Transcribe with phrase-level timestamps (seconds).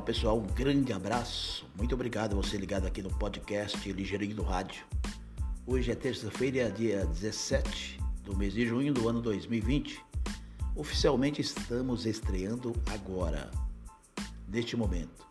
[0.00, 1.66] Fala pessoal, um grande abraço.
[1.76, 4.82] Muito obrigado a você ligado aqui no podcast Ligeirinho do Rádio.
[5.66, 10.02] Hoje é terça-feira, dia 17 do mês de junho do ano 2020.
[10.74, 13.50] Oficialmente estamos estreando agora,
[14.48, 15.28] neste momento.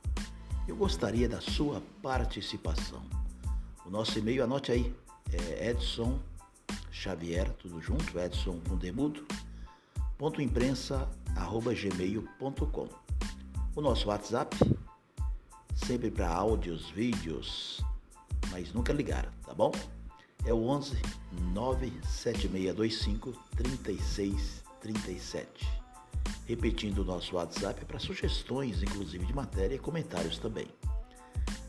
[0.67, 3.01] Eu gostaria da sua participação.
[3.83, 4.93] O nosso e-mail, anote aí,
[5.33, 6.19] é Edson
[6.91, 9.25] Xavier, tudo junto, Edson com demudo,
[10.15, 12.87] ponto imprensa, arroba gmail.com.
[13.79, 14.57] O nosso WhatsApp,
[15.73, 17.79] sempre para áudios, vídeos,
[18.51, 19.71] mas nunca ligar, tá bom?
[20.43, 21.01] É o 11
[21.53, 25.65] 97625 3637.
[26.45, 30.67] Repetindo o nosso WhatsApp para sugestões, inclusive de matéria e comentários também.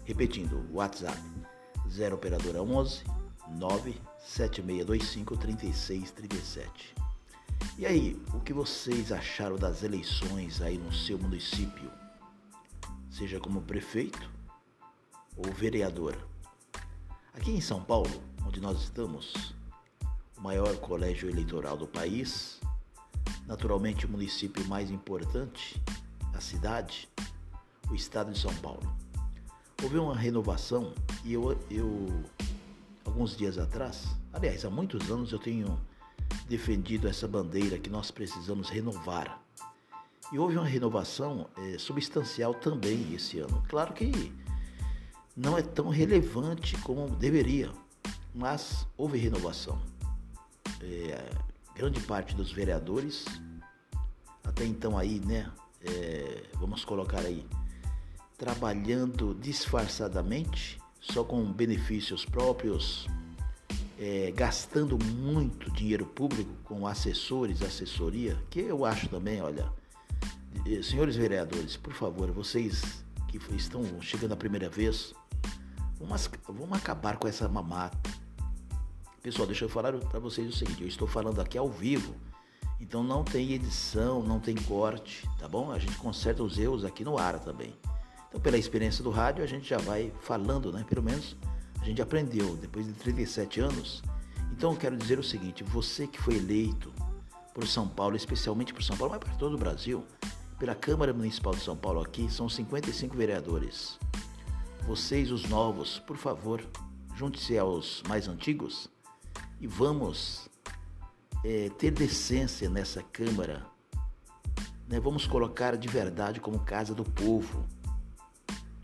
[0.05, 1.17] Repetindo, o WhatsApp
[1.89, 3.05] 0 operadora 11
[3.51, 6.93] 97625 3637.
[7.79, 12.00] E aí, o que vocês acharam das eleições aí no seu município?
[13.21, 14.31] Seja como prefeito
[15.37, 16.17] ou vereador.
[17.35, 18.11] Aqui em São Paulo,
[18.47, 19.55] onde nós estamos,
[20.39, 22.59] o maior colégio eleitoral do país,
[23.47, 25.79] naturalmente o município mais importante,
[26.33, 27.11] a cidade,
[27.91, 28.91] o estado de São Paulo.
[29.83, 32.25] Houve uma renovação e eu, eu
[33.05, 35.79] alguns dias atrás, aliás, há muitos anos eu tenho
[36.49, 39.45] defendido essa bandeira que nós precisamos renovar.
[40.33, 43.63] E houve uma renovação é, substancial também esse ano.
[43.69, 44.33] Claro que
[45.37, 47.73] não é tão relevante como deveria,
[48.35, 49.81] mas houve renovação.
[50.81, 51.31] É,
[51.75, 53.25] grande parte dos vereadores,
[54.45, 55.51] até então aí, né,
[55.83, 57.47] é, vamos colocar aí,
[58.37, 63.07] trabalhando disfarçadamente, só com benefícios próprios,
[63.99, 69.71] é, gastando muito dinheiro público com assessores, assessoria, que eu acho também, olha,
[70.83, 75.15] senhores vereadores, por favor, vocês que estão chegando a primeira vez,
[75.99, 78.11] vamos, vamos acabar com essa mamata.
[79.23, 82.15] Pessoal, deixa eu falar para vocês o seguinte, eu estou falando aqui ao vivo,
[82.81, 85.71] então não tem edição, não tem corte, tá bom?
[85.71, 87.75] A gente conserta os erros aqui no ar também.
[88.29, 90.85] Então, pela experiência do rádio, a gente já vai falando, né?
[90.89, 91.37] Pelo menos
[91.81, 94.03] a gente aprendeu depois de 37 anos.
[94.53, 96.93] Então eu quero dizer o seguinte: você que foi eleito
[97.55, 100.05] por São Paulo, especialmente por São Paulo, mas para todo o Brasil,
[100.61, 103.99] pela Câmara Municipal de São Paulo aqui, são 55 vereadores.
[104.87, 106.63] Vocês, os novos, por favor,
[107.17, 108.87] junte-se aos mais antigos
[109.59, 110.51] e vamos
[111.43, 113.65] é, ter decência nessa Câmara.
[114.87, 115.01] Né?
[115.01, 117.67] Vamos colocar de verdade como casa do povo.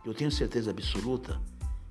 [0.03, 1.39] Eu tenho certeza absoluta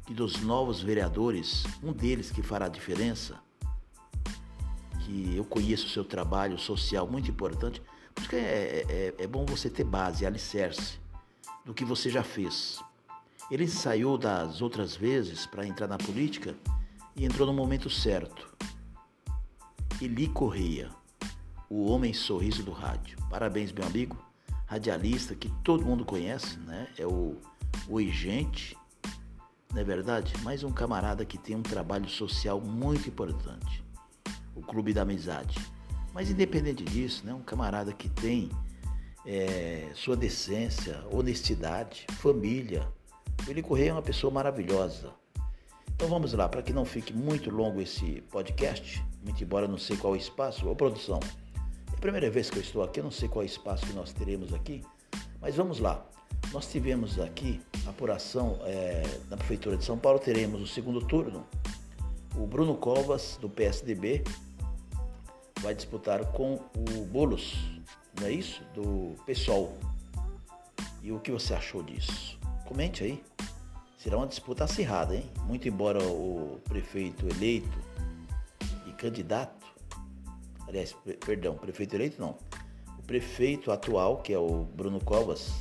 [0.04, 3.40] que dos novos vereadores, um deles que fará a diferença,
[5.02, 7.84] que eu conheço o seu trabalho social muito importante,
[8.16, 11.00] porque é, é, é bom você ter base, alicerce
[11.64, 12.82] do que você já fez.
[13.52, 16.56] Ele saiu das outras vezes para entrar na política
[17.16, 18.52] e entrou no momento certo.
[20.02, 20.90] Eli Correia,
[21.70, 23.18] o homem sorriso do rádio.
[23.30, 24.18] Parabéns, meu amigo,
[24.66, 26.88] radialista que todo mundo conhece, né?
[26.98, 27.38] É o,
[27.88, 28.76] o Gente
[29.76, 30.34] não é verdade?
[30.42, 33.84] Mais um camarada que tem um trabalho social muito importante,
[34.56, 35.60] o Clube da Amizade.
[36.16, 38.50] Mas independente disso, né, um camarada que tem
[39.26, 42.88] é, sua decência, honestidade, família.
[43.50, 45.12] Ele Correia é uma pessoa maravilhosa.
[45.94, 49.98] Então vamos lá, para que não fique muito longo esse podcast, muito embora não sei
[49.98, 51.20] qual é o espaço, ô produção,
[51.92, 53.86] é a primeira vez que eu estou aqui, eu não sei qual é o espaço
[53.86, 54.82] que nós teremos aqui,
[55.42, 56.06] mas vamos lá.
[56.54, 61.46] Nós tivemos aqui apuração é, na Prefeitura de São Paulo, teremos o segundo turno.
[62.38, 64.24] O Bruno Covas, do PSDB,
[65.66, 67.56] vai disputar com o Bolos,
[68.20, 68.62] não é isso?
[68.76, 69.76] Do PSOL.
[71.02, 72.40] E o que você achou disso?
[72.66, 73.24] Comente aí.
[73.98, 75.28] Será uma disputa acirrada, hein?
[75.48, 77.80] Muito embora o prefeito eleito
[78.86, 79.66] e candidato,
[80.68, 80.96] aliás,
[81.26, 82.38] perdão, prefeito eleito não,
[83.00, 85.52] o prefeito atual, que é o Bruno Covas,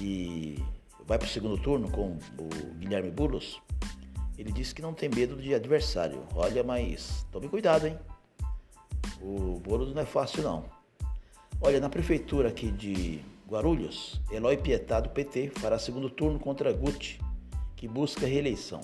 [0.00, 0.56] e
[1.04, 3.60] vai para o segundo turno com o Guilherme Bulos,
[4.38, 6.26] ele disse que não tem medo de adversário.
[6.34, 7.98] Olha, mas tome cuidado, hein?
[9.22, 10.64] O Boulos não é fácil, não.
[11.60, 17.20] Olha, na prefeitura aqui de Guarulhos, Eloy Pietá, do PT, fará segundo turno contra Guti,
[17.76, 18.80] que busca reeleição.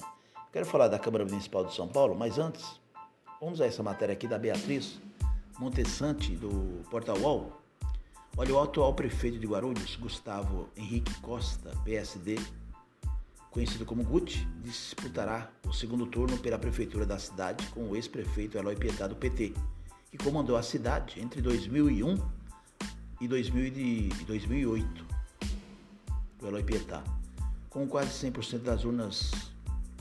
[0.53, 2.81] Quero falar da Câmara Municipal de São Paulo, mas antes,
[3.41, 5.01] vamos a essa matéria aqui da Beatriz
[5.59, 7.53] Montessante, do Portal UOL.
[8.37, 12.39] Olha, o atual prefeito de Guarulhos, Gustavo Henrique Costa, PSD,
[13.51, 18.77] conhecido como Guti, disputará o segundo turno pela prefeitura da cidade com o ex-prefeito Eloy
[18.77, 19.53] Pietá do PT,
[20.11, 22.19] que comandou a cidade entre 2001
[23.21, 25.07] e 2008.
[26.41, 27.03] o Eloy Pietá.
[27.69, 29.31] Com quase 100% das urnas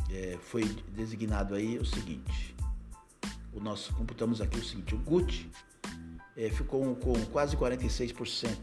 [0.09, 0.63] é, foi
[0.95, 2.55] designado aí o seguinte.
[3.53, 5.49] O nosso, computamos aqui o seguinte, o Gucci
[6.35, 8.55] é, ficou com quase 46%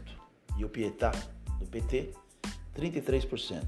[0.57, 1.11] e o Pietá,
[1.59, 2.13] do PT,
[2.75, 3.63] 33%.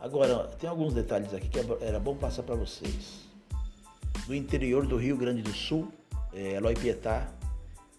[0.00, 3.24] Agora, tem alguns detalhes aqui que é era bom passar para vocês.
[4.26, 5.92] Do interior do Rio Grande do Sul,
[6.34, 7.28] é, Eloy Pietá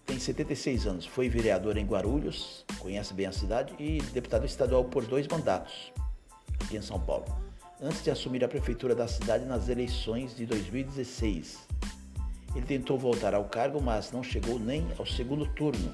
[0.04, 5.04] tem 76 anos, foi vereador em Guarulhos, conhece bem a cidade, e deputado estadual por
[5.04, 5.92] dois mandatos
[6.60, 7.24] aqui em São Paulo,
[7.80, 11.66] antes de assumir a prefeitura da cidade nas eleições de 2016.
[12.54, 15.92] Ele tentou voltar ao cargo, mas não chegou nem ao segundo turno.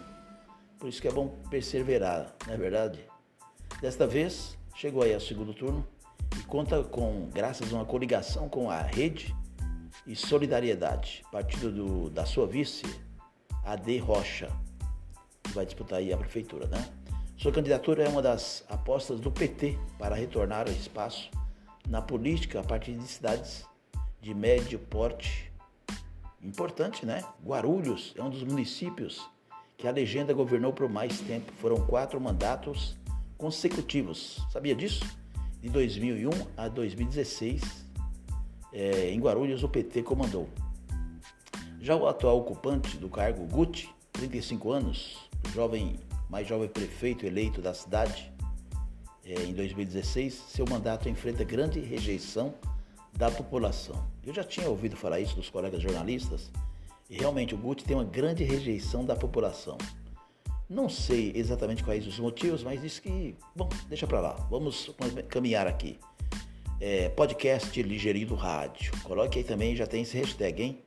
[0.78, 3.00] Por isso que é bom perseverar, não é verdade?
[3.80, 5.86] Desta vez, chegou aí ao segundo turno
[6.38, 9.34] e conta com, graças a uma coligação com a Rede
[10.06, 12.84] e Solidariedade, partido do, da sua vice,
[13.64, 14.50] AD Rocha,
[15.42, 16.88] que vai disputar aí a prefeitura, né?
[17.36, 21.30] Sua candidatura é uma das apostas do PT para retornar ao espaço
[21.88, 23.64] na política a partir de cidades
[24.20, 25.52] de médio porte.
[26.40, 27.24] Importante, né?
[27.44, 29.28] Guarulhos é um dos municípios
[29.76, 31.52] que a legenda governou por mais tempo.
[31.54, 32.96] Foram quatro mandatos
[33.36, 34.40] consecutivos.
[34.52, 35.04] Sabia disso?
[35.60, 37.81] De 2001 a 2016,
[38.72, 40.48] é, em Guarulhos, o PT comandou.
[41.80, 45.18] Já o atual ocupante do cargo, Guti, 35 anos,
[45.52, 45.96] jovem,
[46.30, 48.32] mais jovem prefeito eleito da cidade
[49.24, 52.54] é, em 2016, seu mandato enfrenta grande rejeição
[53.12, 54.06] da população.
[54.24, 56.50] Eu já tinha ouvido falar isso dos colegas jornalistas
[57.08, 59.76] e realmente o Guti tem uma grande rejeição da população.
[60.68, 64.90] Não sei exatamente quais os motivos, mas disse que, bom, deixa para lá, vamos
[65.28, 65.98] caminhar aqui.
[66.84, 68.92] É, podcast Ligeirinho Rádio.
[69.04, 70.82] Coloque aí também, já tem esse hashtag, hein?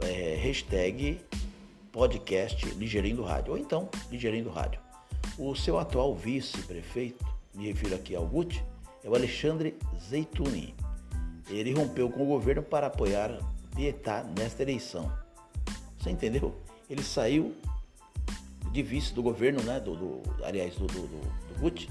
[0.00, 1.20] é, hashtag
[1.92, 4.80] podcast Ligeirinho do Rádio, ou então Ligeirinho Rádio.
[5.38, 7.24] O seu atual vice-prefeito,
[7.54, 8.64] me refiro aqui ao Guti,
[9.04, 9.76] é o Alexandre
[10.08, 10.74] Zeituni.
[11.48, 13.38] Ele rompeu com o governo para apoiar
[13.76, 15.12] Pietá nesta eleição.
[15.96, 16.56] Você entendeu?
[16.88, 17.54] Ele saiu
[18.72, 19.78] de vice do governo, né?
[19.78, 21.88] Do, do aliás, do, do, do, do Guti,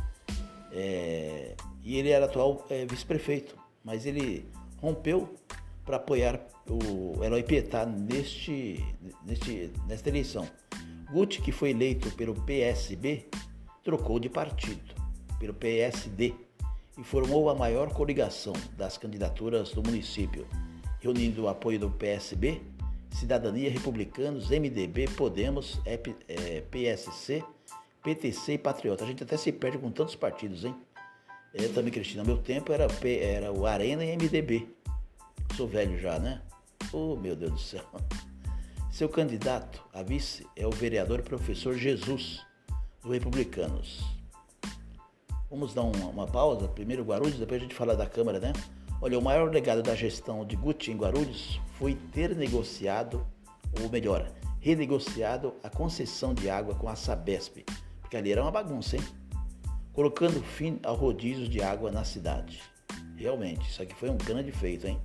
[0.71, 4.45] é, e ele era atual é, vice-prefeito, mas ele
[4.81, 5.33] rompeu
[5.85, 8.85] para apoiar o Eloy Pietá neste,
[9.25, 10.47] neste, nesta eleição.
[11.11, 13.27] Guti, que foi eleito pelo PSB,
[13.83, 14.93] trocou de partido,
[15.39, 16.33] pelo PSD,
[16.97, 20.45] e formou a maior coligação das candidaturas do município,
[20.99, 22.61] reunindo o apoio do PSB,
[23.09, 25.79] Cidadania Republicanos, MDB, Podemos,
[26.69, 27.43] PSC,
[28.03, 29.03] PTC e Patriota.
[29.03, 30.75] A gente até se perde com tantos partidos, hein?
[31.53, 34.69] Eu também, Cristina, no meu tempo era, era o Arena e MDB.
[35.55, 36.41] Sou velho já, né?
[36.93, 37.83] Oh, meu Deus do céu.
[38.91, 42.45] Seu candidato a vice é o vereador professor Jesus,
[43.01, 44.03] do Republicanos.
[45.49, 46.67] Vamos dar uma, uma pausa?
[46.67, 48.53] Primeiro Guarulhos, depois a gente fala da Câmara, né?
[49.01, 53.25] Olha, o maior legado da gestão de Guti em Guarulhos foi ter negociado,
[53.81, 57.65] ou melhor, renegociado a concessão de água com a Sabesp,
[58.01, 59.03] porque ali era uma bagunça, hein?
[59.99, 62.61] Colocando fim ao rodízio de água na cidade.
[63.17, 64.97] Realmente, isso aqui foi um grande feito, hein?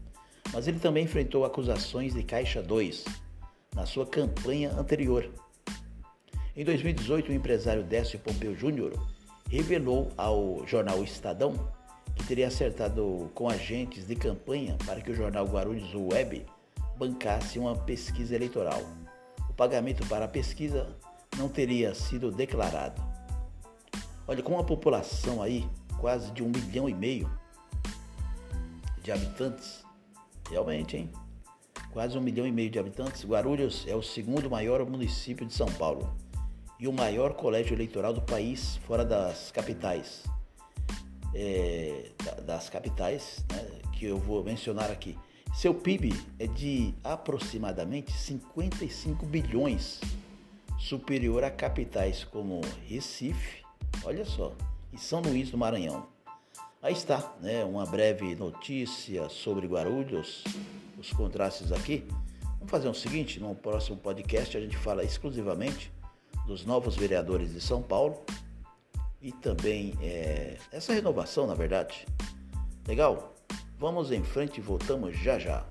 [0.52, 3.04] mas ele também enfrentou acusações de Caixa 2
[3.74, 5.28] na sua campanha anterior.
[6.56, 8.92] Em 2018, o empresário Décio Pompeu Júnior
[9.50, 11.54] revelou ao jornal Estadão
[12.14, 16.46] que teria acertado com agentes de campanha para que o jornal Guarulhos Web
[16.96, 18.80] bancasse uma pesquisa eleitoral.
[19.50, 20.86] O pagamento para a pesquisa
[21.36, 23.13] não teria sido declarado.
[24.26, 27.30] Olha, com uma população aí quase de um milhão e meio
[29.02, 29.84] de habitantes,
[30.50, 31.10] Realmente, hein?
[31.92, 35.70] Quase um milhão e meio de habitantes, Guarulhos é o segundo maior município de São
[35.72, 36.14] Paulo
[36.78, 40.24] e o maior colégio eleitoral do país, fora das capitais.
[41.34, 42.10] É,
[42.44, 45.18] das capitais, né, que eu vou mencionar aqui.
[45.54, 50.00] Seu PIB é de aproximadamente 55 bilhões,
[50.78, 53.63] superior a capitais como Recife,
[54.02, 54.52] olha só,
[54.92, 56.06] e São Luís do Maranhão.
[56.82, 60.44] Aí está, né, uma breve notícia sobre Guarulhos,
[60.98, 62.06] os contrastes aqui.
[62.58, 65.92] Vamos fazer o seguinte, no próximo podcast a gente fala exclusivamente
[66.46, 68.22] dos novos vereadores de São Paulo
[69.20, 72.06] e também é, essa renovação, na verdade.
[72.86, 73.34] Legal?
[73.78, 75.64] Vamos em frente e voltamos já já.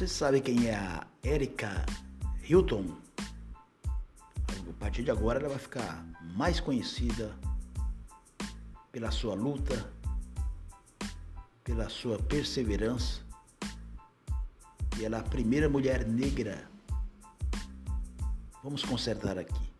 [0.00, 1.84] Você sabe quem é a Erika
[2.48, 2.86] Hilton?
[4.48, 6.02] A partir de agora ela vai ficar
[6.34, 7.36] mais conhecida
[8.90, 9.92] pela sua luta
[11.62, 13.20] pela sua perseverança.
[14.98, 16.66] E ela é a primeira mulher negra.
[18.64, 19.70] Vamos consertar aqui.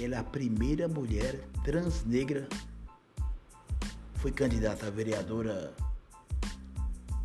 [0.00, 2.48] Ela é a primeira mulher transnegra.
[4.14, 5.74] Foi candidata a vereadora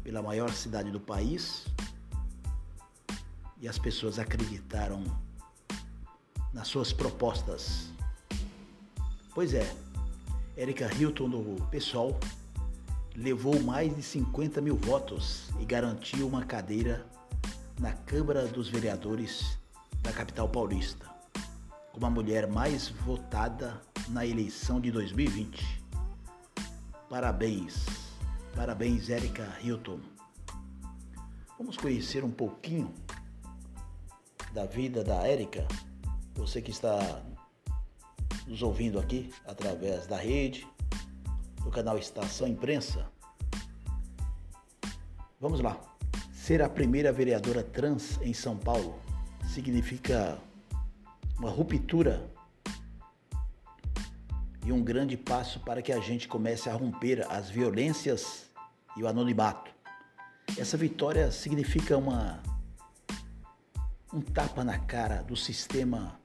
[0.04, 1.66] pela maior cidade do país.
[3.60, 5.04] E as pessoas acreditaram
[6.54, 7.90] nas suas propostas.
[9.34, 9.74] Pois é,
[10.58, 12.20] Érica Hilton do PSOL
[13.16, 17.06] levou mais de 50 mil votos e garantiu uma cadeira
[17.80, 19.58] na Câmara dos Vereadores
[20.02, 21.06] da capital paulista,
[21.92, 25.82] como a mulher mais votada na eleição de 2020.
[27.10, 27.86] Parabéns,
[28.56, 30.00] parabéns, Érica Hilton.
[31.58, 32.94] Vamos conhecer um pouquinho
[34.54, 35.68] da vida da Érica.
[36.36, 37.22] Você que está
[38.48, 40.68] nos ouvindo aqui através da rede,
[41.64, 43.08] do canal Estação Imprensa.
[45.40, 45.80] Vamos lá.
[46.34, 49.00] Ser a primeira vereadora trans em São Paulo
[49.48, 50.40] significa
[51.38, 52.30] uma ruptura
[54.72, 58.46] um grande passo para que a gente comece a romper as violências
[58.98, 59.72] e o anonimato.
[60.58, 62.42] Essa vitória significa uma
[64.14, 66.20] um tapa na cara do sistema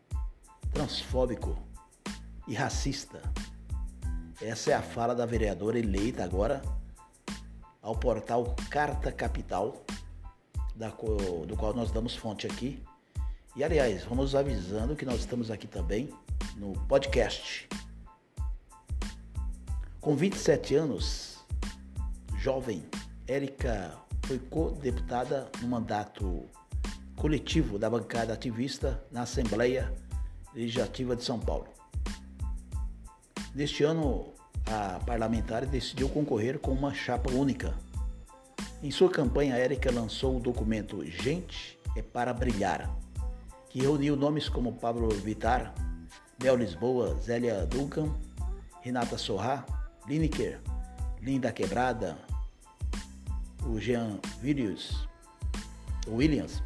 [0.73, 1.57] transfóbico
[2.49, 3.23] e racista
[4.41, 6.61] essa é a fala da vereadora eleita agora
[7.81, 9.83] ao portal Carta Capital,
[10.75, 12.83] da, do qual nós damos fonte aqui.
[13.55, 16.13] E aliás, vamos avisando que nós estamos aqui também
[16.57, 17.67] no podcast.
[20.07, 21.45] Com 27 anos,
[22.39, 22.85] jovem,
[23.27, 23.93] Érica
[24.25, 26.45] foi co-deputada no mandato
[27.17, 29.93] coletivo da bancada ativista na Assembleia
[30.55, 31.67] Legislativa de São Paulo.
[33.53, 34.33] Neste ano,
[34.67, 37.75] a parlamentar decidiu concorrer com uma chapa única.
[38.85, 42.97] Em sua campanha, Érica lançou o documento Gente é para Brilhar,
[43.69, 45.75] que reuniu nomes como Pablo Vittar,
[46.41, 48.15] Mel Lisboa, Zélia Duncan,
[48.83, 49.67] Renata Sorrá,
[50.09, 50.61] Lineker,
[51.21, 52.17] Linda Quebrada,
[53.67, 55.09] o Jean Williams,
[56.09, 56.63] Williams,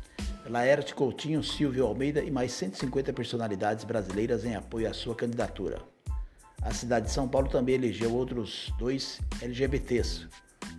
[0.46, 5.80] Laerte Coutinho, Silvio Almeida e mais 150 personalidades brasileiras em apoio à sua candidatura.
[6.60, 10.28] A cidade de São Paulo também elegeu outros dois LGBTs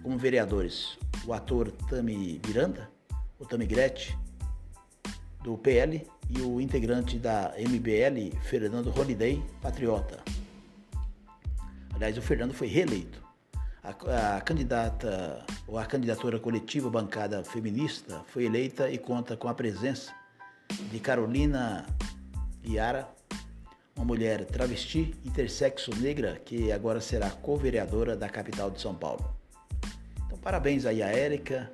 [0.03, 2.89] como vereadores: o ator Tami Miranda,
[3.39, 4.15] o Tami Gretchen,
[5.43, 10.23] do PL, e o integrante da MBL, Fernando Holiday, patriota.
[12.01, 13.23] Aliás, o Fernando foi reeleito.
[13.83, 19.53] A, a, candidata ou a candidatura coletiva bancada feminista foi eleita e conta com a
[19.53, 20.11] presença
[20.89, 21.85] de Carolina
[22.63, 23.07] Iara
[23.95, 29.37] uma mulher travesti, intersexo negra, que agora será co-vereadora da capital de São Paulo.
[30.25, 31.71] Então, parabéns aí a Érica,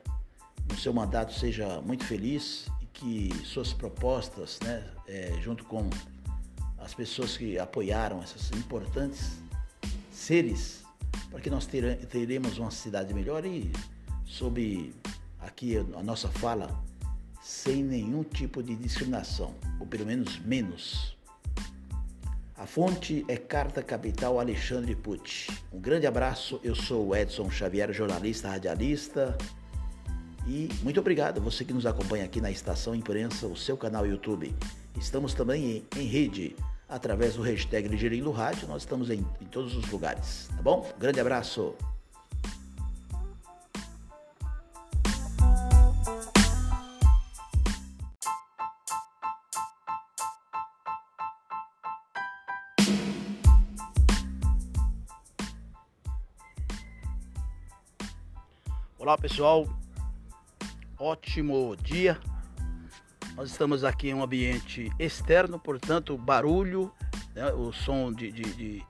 [0.70, 5.90] no seu mandato seja muito feliz e que suas propostas, né, é, junto com
[6.80, 9.47] as pessoas que apoiaram essas importantes
[10.18, 10.84] seres,
[11.30, 11.68] para que nós
[12.10, 13.72] teremos uma cidade melhor e
[14.26, 14.94] sob
[15.40, 16.84] aqui a nossa fala,
[17.42, 21.16] sem nenhum tipo de discriminação, ou pelo menos menos.
[22.58, 25.52] A fonte é Carta Capital Alexandre Pucci.
[25.72, 29.38] Um grande abraço, eu sou o Edson Xavier, jornalista, radialista.
[30.48, 34.56] E muito obrigado você que nos acompanha aqui na Estação Imprensa, o seu canal YouTube.
[34.98, 36.56] Estamos também em, em rede
[36.88, 38.68] através do hashtag Ligeirinho Rádio.
[38.68, 40.90] Nós estamos em, em todos os lugares, tá bom?
[40.98, 41.76] Grande abraço.
[59.00, 59.66] Olá pessoal,
[61.00, 62.20] ótimo dia.
[63.38, 66.92] Nós estamos aqui em um ambiente externo, portanto, barulho,
[67.36, 68.84] né, o som de, de, de,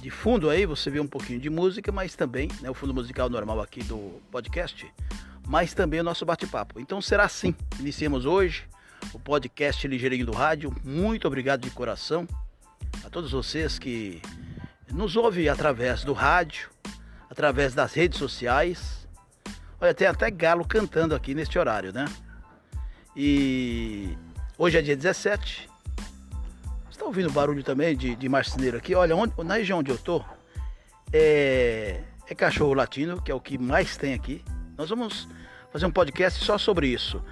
[0.00, 3.28] de, fundo aí, você vê um pouquinho de música, mas também né, o fundo musical
[3.28, 4.90] normal aqui do podcast,
[5.46, 6.80] mas também o nosso bate-papo.
[6.80, 7.54] Então será assim.
[7.78, 8.64] Iniciemos hoje
[9.12, 10.74] o podcast Ligeirinho do Rádio.
[10.82, 12.26] Muito obrigado de coração
[13.04, 14.22] a todos vocês que
[14.90, 16.70] nos ouvem através do rádio,
[17.28, 19.02] através das redes sociais
[19.82, 22.04] Olha, tem até galo cantando aqui neste horário, né?
[23.16, 24.16] E
[24.56, 25.68] hoje é dia 17.
[26.84, 28.94] Você está ouvindo barulho também de, de marceneiro aqui?
[28.94, 30.24] Olha, onde, na região onde eu tô
[31.12, 34.42] é, é cachorro latino, que é o que mais tem aqui.
[34.78, 35.28] Nós vamos
[35.70, 37.22] fazer um podcast só sobre isso.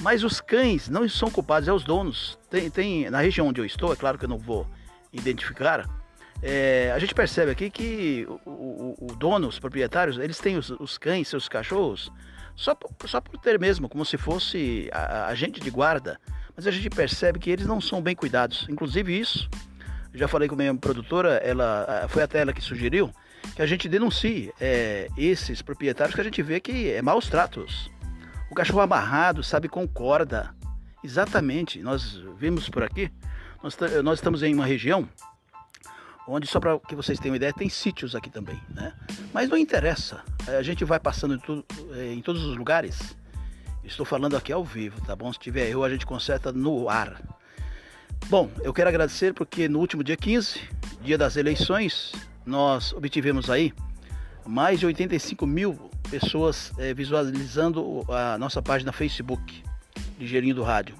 [0.00, 2.38] Mas os cães não são culpados, é os donos.
[2.50, 4.66] Tem, tem na região onde eu estou, é claro que eu não vou
[5.12, 5.88] identificar,
[6.42, 10.68] É, a gente percebe aqui que o, o, o, dono, os proprietários, eles têm os,
[10.68, 12.12] os cães, seus cachorros,
[12.56, 14.90] só, só por ter mesmo, como se fosse
[15.28, 16.18] agente de guarda.
[16.56, 18.66] Mas a gente percebe que eles não são bem cuidados.
[18.68, 19.48] Inclusive isso,
[20.14, 23.12] já falei com a minha produtora, ela foi até ela que sugeriu
[23.54, 27.90] que a gente denuncie é, esses proprietários que a gente vê que é maus tratos.
[28.50, 30.54] O cachorro amarrado, sabe, com corda.
[31.04, 33.12] Exatamente, nós vimos por aqui,
[33.62, 35.08] nós, nós estamos em uma região
[36.26, 38.92] onde, só para que vocês tenham ideia, tem sítios aqui também, né?
[39.32, 43.16] Mas não interessa, a gente vai passando em, tudo, é, em todos os lugares.
[43.84, 45.32] Estou falando aqui ao vivo, tá bom?
[45.32, 47.22] Se tiver erro, a gente conserta no ar.
[48.28, 50.60] Bom, eu quero agradecer porque no último dia 15,
[51.00, 52.12] dia das eleições,
[52.44, 53.72] nós obtivemos aí
[54.44, 59.62] mais de 85 mil pessoas é, visualizando a nossa página Facebook,
[60.18, 60.96] Ligeirinho do Rádio.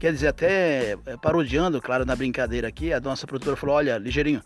[0.00, 4.42] Quer dizer, até é, parodiando, claro, na brincadeira aqui, a nossa produtora falou: Olha, Ligeirinho,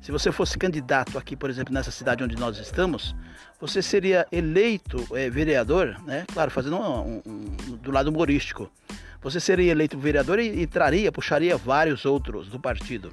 [0.00, 3.14] se você fosse candidato aqui, por exemplo, nessa cidade onde nós estamos,
[3.60, 6.24] você seria eleito é, vereador, né?
[6.32, 8.72] Claro, fazendo um, um, um, do lado humorístico.
[9.20, 13.12] Você seria eleito vereador e, e traria, puxaria vários outros do partido.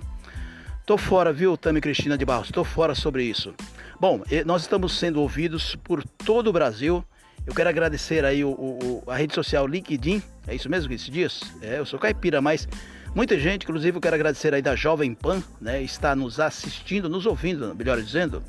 [0.86, 2.51] Tô fora, viu, Tami Cristina de Barros?
[2.51, 3.53] Tô fora sobre isso.
[4.00, 7.03] Bom, nós estamos sendo ouvidos por todo o Brasil.
[7.45, 10.21] Eu quero agradecer aí o, o, a rede social LinkedIn.
[10.48, 11.41] É isso mesmo que esses dias?
[11.62, 12.67] É, eu sou caipira, mas
[13.15, 15.81] muita gente, inclusive eu quero agradecer aí da Jovem Pan, né?
[15.81, 18.43] Está nos assistindo, nos ouvindo, melhor dizendo.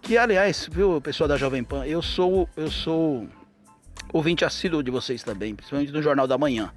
[0.00, 3.28] Que aliás, viu, pessoal da Jovem Pan, eu sou eu sou
[4.12, 6.72] ouvinte assíduo de vocês também, principalmente no Jornal da Manhã.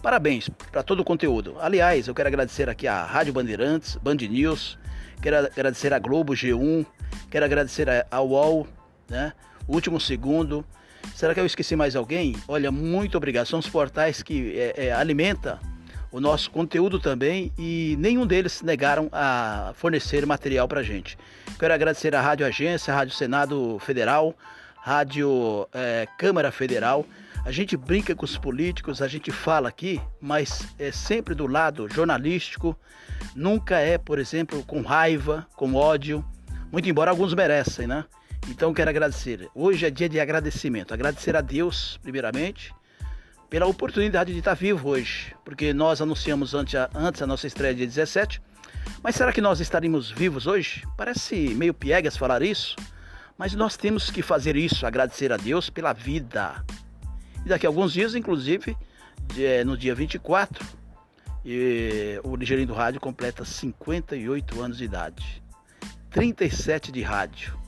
[0.00, 1.56] Parabéns para todo o conteúdo.
[1.60, 4.78] Aliás, eu quero agradecer aqui a Rádio Bandeirantes, Band News,
[5.20, 6.86] quero agradecer a Globo G1,
[7.30, 8.66] quero agradecer a UOL,
[9.08, 9.32] né?
[9.66, 10.64] Último Segundo.
[11.14, 12.36] Será que eu esqueci mais alguém?
[12.48, 13.46] Olha, muito obrigado.
[13.46, 15.58] São os portais que é, é, alimenta
[16.10, 21.16] o nosso conteúdo também e nenhum deles negaram a fornecer material para gente.
[21.58, 24.34] Quero agradecer a Rádio Agência, a Rádio Senado Federal,
[24.76, 27.06] Rádio é, Câmara Federal
[27.44, 31.86] a gente brinca com os políticos, a gente fala aqui, mas é sempre do lado
[31.92, 32.74] jornalístico,
[33.36, 36.24] nunca é, por exemplo, com raiva, com ódio,
[36.72, 38.06] muito embora alguns merecem, né?
[38.48, 39.48] Então quero agradecer.
[39.54, 40.92] Hoje é dia de agradecimento.
[40.92, 42.74] Agradecer a Deus, primeiramente,
[43.48, 47.74] pela oportunidade de estar vivo hoje, porque nós anunciamos antes a, antes a nossa estreia
[47.74, 48.40] dia 17.
[49.02, 50.84] Mas será que nós estaríamos vivos hoje?
[50.96, 52.76] Parece meio piegas falar isso,
[53.38, 56.64] mas nós temos que fazer isso, agradecer a Deus pela vida,
[57.44, 58.76] e daqui a alguns dias, inclusive,
[59.66, 60.64] no dia 24,
[61.44, 65.42] e o Ligeirinho do Rádio completa 58 anos de idade.
[66.10, 67.63] 37 de rádio.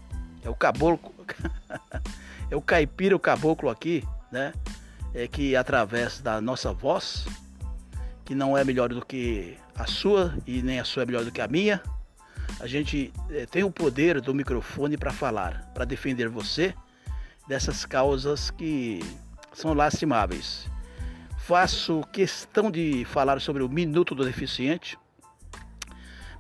[0.47, 1.13] É o caboclo,
[2.49, 4.53] é o caipira, o caboclo aqui, né?
[5.13, 7.27] É que através da nossa voz,
[8.25, 11.33] que não é melhor do que a sua e nem a sua é melhor do
[11.33, 11.83] que a minha,
[12.61, 16.73] a gente é, tem o poder do microfone para falar, para defender você
[17.49, 19.01] dessas causas que
[19.53, 20.71] são lastimáveis.
[21.39, 24.97] Faço questão de falar sobre o Minuto do Deficiente.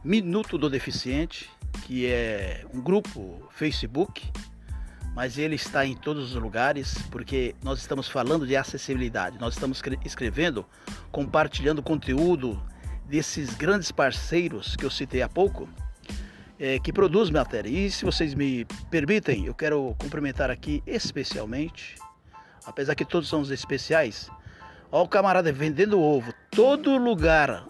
[0.04, 1.50] Minuto do Deficiente,
[1.84, 4.30] que é um grupo Facebook,
[5.14, 9.38] mas ele está em todos os lugares porque nós estamos falando de acessibilidade.
[9.38, 10.66] Nós estamos escrevendo,
[11.10, 12.62] compartilhando conteúdo
[13.04, 15.68] desses grandes parceiros que eu citei há pouco,
[16.58, 17.68] é, que produz matéria.
[17.68, 21.96] E se vocês me permitem, eu quero cumprimentar aqui especialmente
[22.66, 24.28] apesar que todos são especiais.
[24.90, 26.34] Olha o camarada vendendo ovo.
[26.50, 27.66] Todo lugar,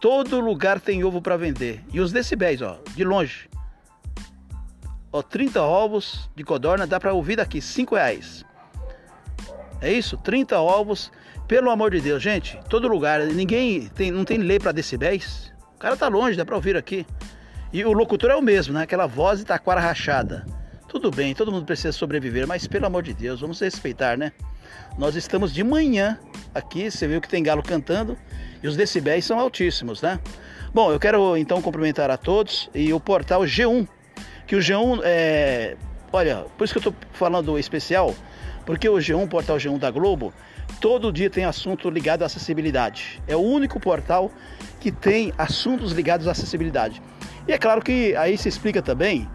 [0.00, 1.84] todo lugar tem ovo para vender.
[1.92, 3.48] E os decibéis, ó, de longe.
[5.12, 8.44] Ó, 30 ovos de codorna dá para ouvir daqui, 5 reais.
[9.80, 10.16] É isso?
[10.18, 11.10] 30 ovos.
[11.46, 15.50] Pelo amor de Deus, gente, todo lugar, ninguém tem, não tem lei para decibéis.
[15.74, 17.06] O cara tá longe, dá para ouvir aqui.
[17.72, 18.82] E o locutor é o mesmo, né?
[18.82, 20.44] Aquela voz de taquara rachada.
[20.88, 24.32] Tudo bem, todo mundo precisa sobreviver, mas pelo amor de Deus, vamos respeitar, né?
[24.98, 26.18] Nós estamos de manhã
[26.54, 28.16] aqui, você viu que tem galo cantando
[28.62, 30.18] e os decibéis são altíssimos, né?
[30.72, 33.88] Bom, eu quero então cumprimentar a todos e o portal G1,
[34.46, 35.76] que o G1 é.
[36.12, 38.14] Olha, por isso que eu estou falando especial,
[38.64, 40.32] porque o G1, o portal G1 da Globo,
[40.80, 43.22] todo dia tem assunto ligado à acessibilidade.
[43.26, 44.30] É o único portal
[44.80, 47.02] que tem assuntos ligados à acessibilidade.
[47.46, 49.28] E é claro que aí se explica também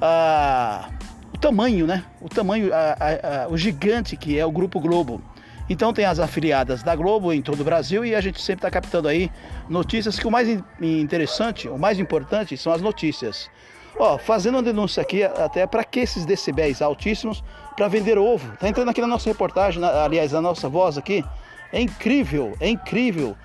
[0.00, 0.88] a,
[1.32, 2.04] o tamanho, né?
[2.20, 5.22] O tamanho, a, a, o gigante que é o Grupo Globo.
[5.68, 8.70] Então tem as afiliadas da Globo em todo o Brasil e a gente sempre está
[8.70, 9.30] captando aí
[9.68, 10.48] notícias que o mais
[10.80, 13.50] interessante, o mais importante são as notícias.
[13.98, 17.42] Ó, fazendo uma denúncia aqui até para que esses decibéis altíssimos
[17.74, 18.56] para vender ovo.
[18.58, 21.24] Tá entrando aqui na nossa reportagem, na, aliás, a nossa voz aqui.
[21.72, 23.36] É incrível, é incrível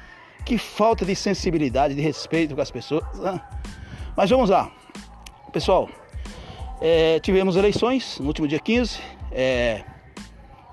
[0.45, 3.03] Que falta de sensibilidade, de respeito com as pessoas.
[4.15, 4.71] Mas vamos lá.
[5.51, 5.89] Pessoal,
[6.81, 8.99] é, tivemos eleições no último dia 15.
[9.31, 9.83] É,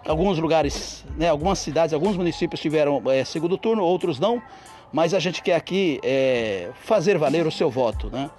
[0.08, 4.42] alguns lugares, né, algumas cidades, alguns municípios tiveram é, segundo turno, outros não.
[4.90, 8.08] Mas a gente quer aqui é, fazer valer o seu voto.
[8.10, 8.30] Né?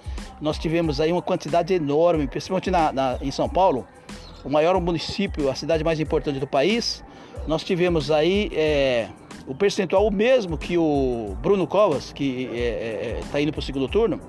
[0.41, 3.86] Nós tivemos aí uma quantidade enorme, principalmente na, na, em São Paulo,
[4.43, 7.03] o maior município, a cidade mais importante do país.
[7.47, 9.10] Nós tivemos aí é,
[9.45, 12.49] o percentual o mesmo que o Bruno Covas, que
[13.21, 14.19] está indo para o segundo turno,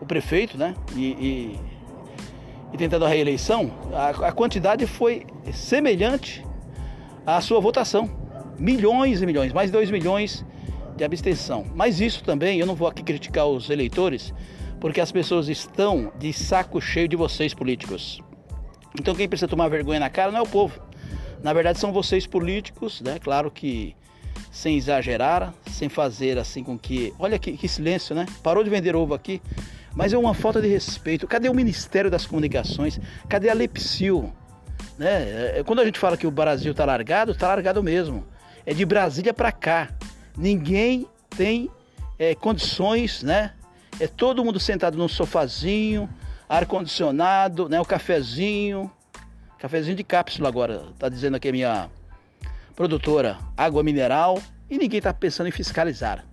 [0.00, 0.74] o prefeito, né?
[0.96, 1.60] E, e,
[2.72, 6.44] e tentando a reeleição, a, a, quantidade foi semelhante
[7.26, 8.10] à sua votação.
[8.58, 10.44] Milhões e milhões, mais de 2 milhões
[10.96, 11.66] de abstenção.
[11.74, 14.32] Mas isso também, eu não vou aqui criticar os eleitores,
[14.80, 18.20] porque as pessoas estão de saco cheio de vocês políticos.
[18.98, 20.80] Então quem precisa tomar vergonha na cara não é o povo.
[21.42, 23.18] Na verdade são vocês políticos, né?
[23.18, 23.96] Claro que
[24.50, 27.12] sem exagerar, sem fazer assim com que.
[27.18, 28.24] Olha que, que silêncio, né?
[28.42, 29.42] Parou de vender ovo aqui.
[29.96, 31.26] Mas é uma falta de respeito.
[31.26, 33.00] Cadê o Ministério das Comunicações?
[33.28, 34.32] Cadê a Lepsil?
[34.98, 35.58] Né?
[35.58, 38.24] É, quando a gente fala que o Brasil está largado, está largado mesmo.
[38.66, 39.90] É de Brasília para cá.
[40.36, 41.70] Ninguém tem
[42.18, 43.52] é, condições, né?
[44.00, 46.08] É todo mundo sentado num sofazinho,
[46.48, 47.80] ar-condicionado, né?
[47.80, 48.90] O cafezinho,
[49.58, 51.90] cafezinho de cápsula agora, tá dizendo aqui a minha
[52.74, 56.24] produtora, água mineral, e ninguém está pensando em fiscalizar.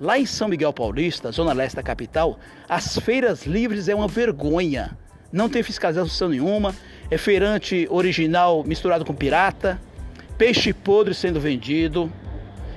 [0.00, 2.38] Lá em São Miguel Paulista, zona leste da capital,
[2.68, 4.96] as feiras livres é uma vergonha.
[5.32, 6.74] Não tem fiscalização nenhuma,
[7.14, 9.80] é feirante original misturado com pirata,
[10.36, 12.12] peixe podre sendo vendido,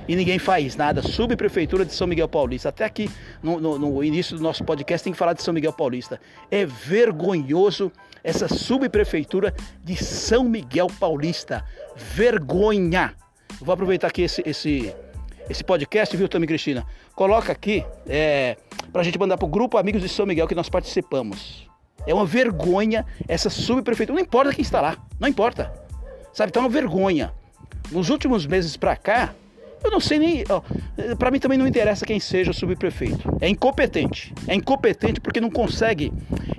[0.06, 1.02] e ninguém faz nada.
[1.02, 2.68] Subprefeitura de São Miguel Paulista.
[2.68, 3.10] Até aqui
[3.42, 6.20] no, no, no, início do nosso podcast tem que falar de São Miguel Paulista.
[6.50, 7.90] É vergonhoso
[8.22, 11.64] essa subprefeitura de São Miguel Paulista.
[11.96, 13.14] Vergonha!
[13.60, 14.94] vou aproveitar aqui esse, esse,
[15.50, 16.86] esse podcast, viu, Tami Cristina?
[17.14, 18.56] Coloca aqui é,
[18.92, 21.67] para a gente mandar para o grupo Amigos de São Miguel que nós participamos.
[22.08, 24.16] É uma vergonha essa subprefeitura.
[24.16, 25.70] Não importa quem está lá, não importa.
[26.32, 27.34] Sabe, tá uma vergonha.
[27.92, 29.34] Nos últimos meses para cá,
[29.84, 30.44] eu não sei nem.
[31.18, 33.36] Para mim também não interessa quem seja o subprefeito.
[33.42, 34.32] É incompetente.
[34.46, 36.10] É incompetente porque não consegue.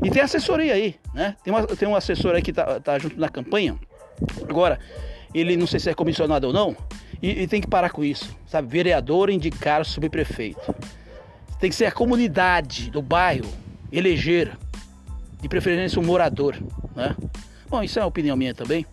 [0.03, 1.35] E tem assessoria aí, né?
[1.43, 3.75] Tem, uma, tem um assessor aí que tá, tá junto na campanha.
[4.47, 4.79] Agora,
[5.33, 6.77] ele não sei se é comissionado ou não.
[7.21, 8.67] E, e tem que parar com isso, sabe?
[8.67, 10.75] Vereador indicar subprefeito.
[11.59, 13.49] Tem que ser a comunidade do bairro
[13.91, 14.55] eleger,
[15.41, 16.55] de preferência um morador,
[16.95, 17.15] né?
[17.69, 18.85] Bom, isso é uma opinião minha também.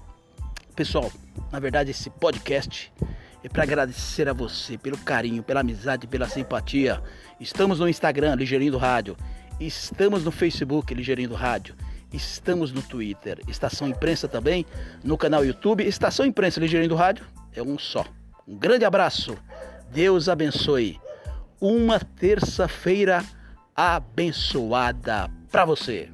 [0.74, 1.11] Pessoal,
[1.50, 2.92] na verdade esse podcast
[3.42, 7.02] é para agradecer a você pelo carinho, pela amizade, pela simpatia.
[7.40, 9.16] Estamos no Instagram, Ligeirinho do Rádio.
[9.59, 11.74] Estamos no Facebook, Ligeirinho do Rádio.
[12.12, 14.64] Estamos no Twitter, Estação Imprensa também,
[15.02, 18.04] no canal YouTube, Estação Imprensa Ligeirinho do Rádio, é um só.
[18.46, 19.37] Um grande abraço,
[19.90, 21.00] Deus abençoe.
[21.61, 23.24] Uma terça-feira
[23.74, 26.09] abençoada para você.